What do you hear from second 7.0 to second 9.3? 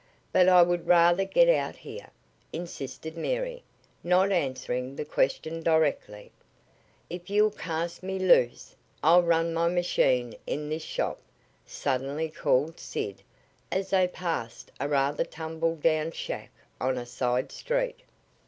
"If you'll cast me loose, I'll